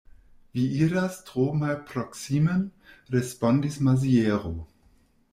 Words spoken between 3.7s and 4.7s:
Maziero.